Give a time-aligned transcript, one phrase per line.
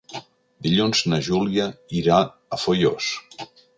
[0.67, 1.67] Dilluns na Júlia
[1.99, 3.11] irà a Foios.